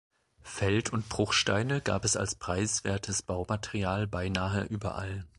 [0.41, 5.25] Feld- und Bruchsteine gab es als preiswertes Baumaterial beinahe überall.